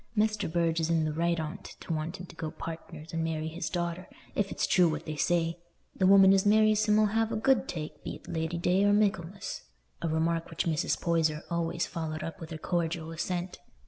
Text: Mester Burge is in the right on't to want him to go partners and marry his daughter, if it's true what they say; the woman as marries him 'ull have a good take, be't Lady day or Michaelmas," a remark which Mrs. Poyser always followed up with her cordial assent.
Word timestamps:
Mester 0.15 0.47
Burge 0.47 0.79
is 0.79 0.89
in 0.89 1.05
the 1.05 1.13
right 1.13 1.39
on't 1.39 1.63
to 1.63 1.93
want 1.93 2.17
him 2.19 2.25
to 2.25 2.35
go 2.35 2.49
partners 2.49 3.13
and 3.13 3.23
marry 3.23 3.47
his 3.47 3.69
daughter, 3.69 4.07
if 4.33 4.51
it's 4.51 4.65
true 4.65 4.89
what 4.89 5.05
they 5.05 5.15
say; 5.15 5.59
the 5.95 6.07
woman 6.07 6.33
as 6.33 6.43
marries 6.43 6.83
him 6.85 6.97
'ull 6.97 7.05
have 7.05 7.31
a 7.31 7.35
good 7.35 7.67
take, 7.67 8.03
be't 8.03 8.27
Lady 8.27 8.57
day 8.57 8.83
or 8.83 8.93
Michaelmas," 8.93 9.61
a 10.01 10.07
remark 10.07 10.49
which 10.49 10.65
Mrs. 10.65 10.99
Poyser 10.99 11.43
always 11.51 11.85
followed 11.85 12.23
up 12.23 12.39
with 12.39 12.49
her 12.49 12.57
cordial 12.57 13.11
assent. 13.11 13.59